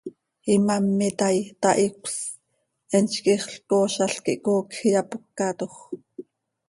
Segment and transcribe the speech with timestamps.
[0.53, 2.15] Imám itaai, tahicös,
[2.95, 5.73] eentz quiixlc coozalc quih coocj iyapócatoj.